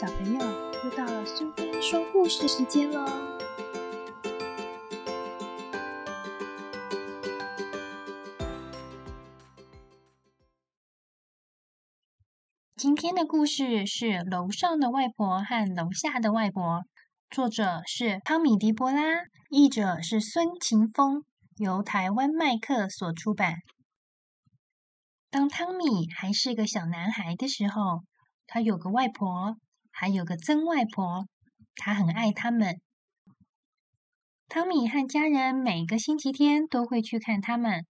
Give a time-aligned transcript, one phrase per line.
[0.00, 0.38] 小朋友，
[0.84, 3.04] 又到了苏菲说故事时间喽！
[12.76, 16.62] 今天的故事是《楼上的外婆和楼下的外婆》，
[17.28, 19.02] 作者是汤米·迪波拉，
[19.50, 21.24] 译者是孙晴峰，
[21.56, 23.56] 由台湾麦克所出版。
[25.28, 28.04] 当汤米还是个小男孩的时候，
[28.46, 29.56] 他有个外婆。
[30.00, 31.26] 还有个曾外婆，
[31.74, 32.80] 她很爱他们。
[34.46, 37.84] 汤米和家人每个星期天都会去看他们。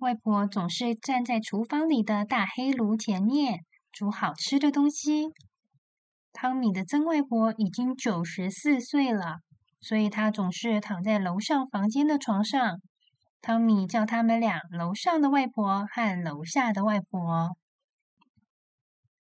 [0.00, 5.30] 外婆总是站在厨房里的大黑炉前面煮好吃的东西。
[6.34, 9.36] 汤米的曾外婆已经九十四岁了，
[9.80, 12.82] 所以她总是躺在楼上房间的床上。
[13.40, 17.56] 汤米叫他们俩楼上的外婆和楼下的外婆。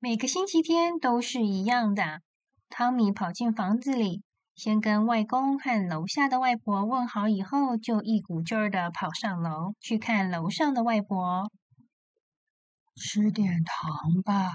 [0.01, 2.21] 每个星期天都是一样的。
[2.69, 4.23] 汤米跑进房子里，
[4.55, 11.51] 先跟外公和楼下的外婆问好，以后就一股劲儿的跑上楼去看楼上的外婆。
[12.95, 14.53] 吃点糖吧，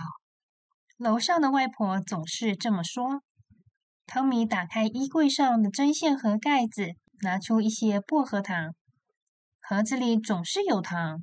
[0.97, 3.21] 楼上的外婆总是这么说。
[4.05, 8.73] 汤米打开衣柜上的针线盒盖子，拿出一些薄荷糖，
[9.59, 11.21] 盒子里总是有糖。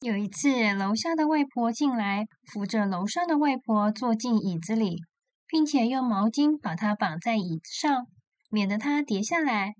[0.00, 5.02] 有一次，楼下的外婆进来，扶着楼上的外婆坐进椅子里，
[5.48, 8.06] 并且用毛巾把她绑在椅子上，
[8.48, 9.74] 免得她跌下来。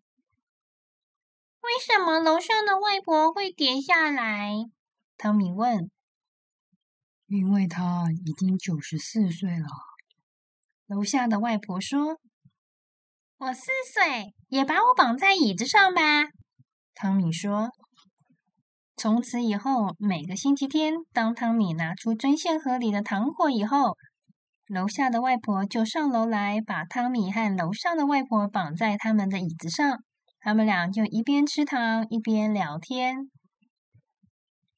[1.60, 4.50] 为什么楼上的外婆会跌下来？
[5.16, 5.88] 汤米问。
[7.26, 9.68] 因为她已经九十四岁了。
[10.88, 12.18] 楼下的外婆说
[13.38, 16.00] ：“我四岁，也把我绑在椅子上吧。”
[16.92, 17.70] 汤米说。
[18.98, 23.96] 从此以后，每个星期天，当汤米拿出针线盒里的糖果以后，
[24.66, 30.02] 楼下的外婆就上楼来，把汤米和楼上的外婆绑在他们的椅子上。
[30.40, 33.30] 他们俩就一边吃糖一边聊天。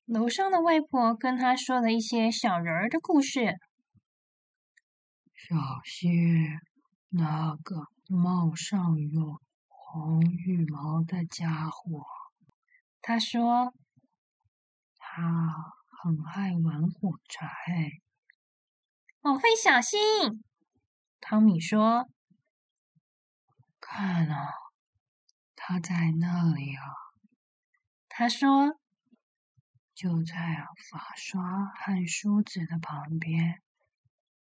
[0.05, 3.57] 楼上的外婆跟他说了一些小人儿的故事。
[5.35, 6.13] 小心，
[7.09, 12.05] 那个帽上有红羽毛的家伙，
[13.01, 13.73] 他说。
[15.21, 18.01] 他很爱玩火柴，
[19.21, 20.43] 我会小心。
[21.21, 22.09] 汤米说
[23.79, 24.49] ：“看啊，
[25.55, 26.83] 他在那里啊。”
[28.09, 28.81] 他说
[29.95, 33.61] ：“就在发刷和梳子的旁边，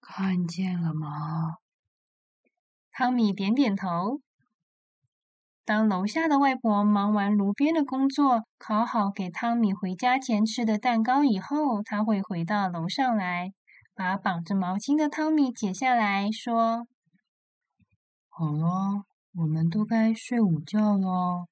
[0.00, 1.58] 看见了吗？”
[2.90, 4.20] 汤米点点头。
[5.66, 13.50] 当楼下的外婆忙完炉边的工作，烤好给汤米回家前吃的蛋糕以后，他会回到楼上来，
[13.94, 16.86] 把绑着毛巾的汤米解下来说
[18.28, 19.04] ：“好了，
[19.36, 21.46] 我们都该睡午觉了。”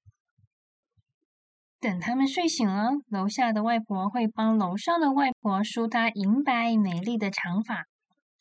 [1.81, 7.87] 等他们睡醒了，楼下的外婆会帮楼上的外婆梳她银白美丽的长发，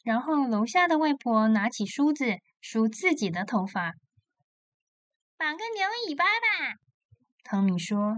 [0.03, 3.93] 然后楼下的外婆拿起梳子梳自己的头发。
[5.41, 6.77] 绑个牛尾巴吧，
[7.43, 8.17] 汤米说。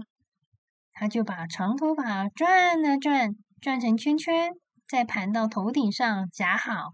[0.92, 4.52] 他就把长头发转啊转，转成圈圈，
[4.86, 6.92] 再盘到头顶上夹好。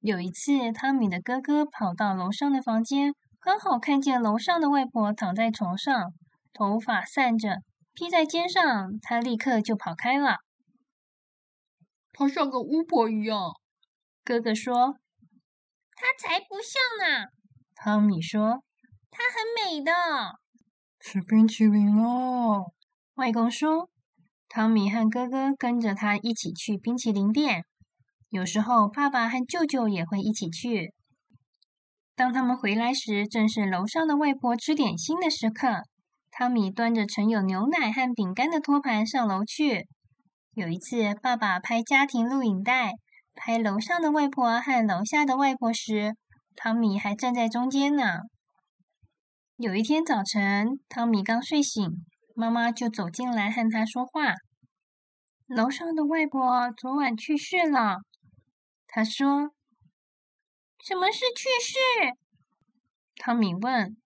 [0.00, 6.12] 有一次，汤米的哥哥跑到楼上的房间，刚好看见楼上的外婆躺在床上，
[6.52, 7.62] 头发散着
[7.94, 10.36] 披在肩上，他立刻就跑开了。
[12.12, 13.58] 他像个巫婆一样，
[14.22, 14.98] 哥哥说。
[15.96, 17.28] 他才不像呢，
[17.74, 18.62] 汤米说。
[19.10, 19.92] 它很美的，
[21.00, 22.72] 吃冰淇淋喽！
[23.14, 23.88] 外公说。
[24.48, 27.64] 汤米和哥哥跟着他一起去冰淇淋店，
[28.30, 30.92] 有时候爸爸和舅舅也会一起去。
[32.16, 35.84] 当他们回来时，正是楼上的外婆吃点心的时刻。
[36.32, 39.86] 汤米端着盛有牛奶和饼干的托盘上楼去。
[40.54, 42.94] 有一次，爸爸拍家庭录影带，
[43.34, 46.16] 拍楼上的外婆和楼下的外婆时，
[46.56, 48.22] 汤米还站在中间呢。
[49.62, 52.02] 有一天早晨，汤米刚睡醒，
[52.34, 54.32] 妈妈就走进来和他说话。
[55.46, 57.98] 楼上的外婆昨晚去世了，
[58.86, 59.50] 他说
[60.82, 62.16] ：“什么是去世？”
[63.20, 63.98] 汤米问。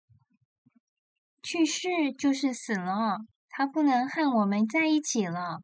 [1.41, 3.19] “去世就是死了，
[3.49, 5.61] 她不能和我们在一起了。”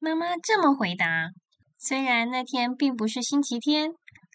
[0.00, 1.32] 妈妈这么回答。
[1.76, 3.90] 虽然那天并不是星期天，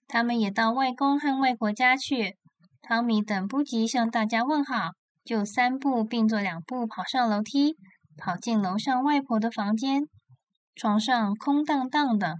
[0.07, 2.37] 他们也到外公和外婆家去。
[2.85, 4.91] 汤米等不及向大家问好，
[5.23, 7.77] 就三步并作两步跑上楼梯，
[8.17, 10.03] 跑进楼上外婆的房间。
[10.75, 12.39] 床上空荡荡的。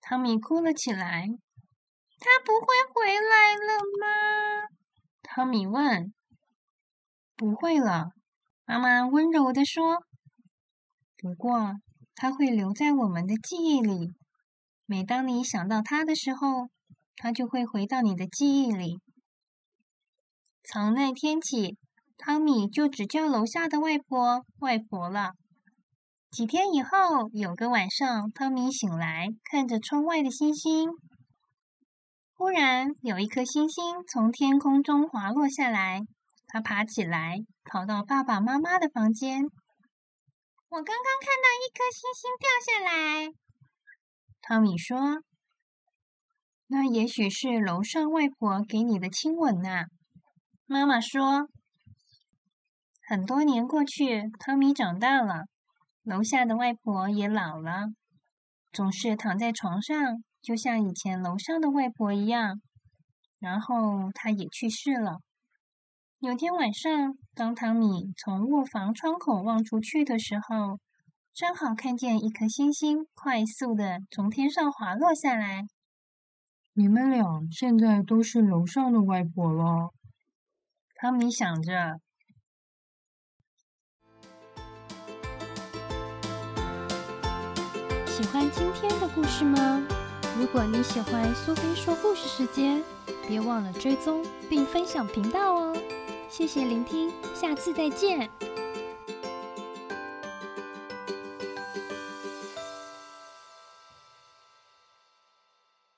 [0.00, 1.28] 汤米哭了起来。
[2.18, 4.68] 他不会回来了吗？
[5.22, 6.10] 汤米问。
[7.36, 8.12] 不会了，
[8.64, 9.98] 妈妈温柔地说。
[11.18, 11.74] 不过，
[12.14, 14.14] 他会留在我们的记忆里。
[14.86, 16.70] 每当你想到他的时候，
[17.22, 18.98] 他就会回到你的记忆里。
[20.64, 21.78] 从那天起，
[22.18, 25.30] 汤米就只叫楼下的外婆“外婆”了。
[26.32, 30.90] 几天以后，有个晚上，汤米醒来，看着窗外的星星。
[32.34, 36.00] 忽然，有一颗星星从天空中滑落下来。
[36.48, 39.44] 他爬起来，跑到爸爸妈妈的房间。
[40.70, 43.30] 我刚刚看到一颗星星掉下来。
[44.40, 45.22] 汤米说
[46.72, 49.84] ：“那也许是楼上外婆给你的亲吻呢。”
[50.64, 51.46] 妈妈说
[53.06, 55.44] ：“很多年过去，汤米长大了，
[56.02, 57.88] 楼下的外婆也老了，
[58.72, 62.62] 总是躺在床上，就像以前楼上的外婆一样。
[63.38, 65.18] 然后她也去世了。
[66.20, 70.78] 有天晚上，当汤米从卧房窗口望出去的时候，
[71.34, 75.66] 正好看见一颗星星快速的从天上滑落下来。
[76.74, 79.90] 你们俩现在都是楼上的外婆了。”
[80.96, 82.00] 汤米想着，
[88.06, 89.86] 喜欢今天的故事吗？
[90.38, 92.82] 如果你喜欢苏菲说故事时间，
[93.28, 95.76] 别忘了追踪并分享频道哦！
[96.30, 98.30] 谢谢聆听，下次再见。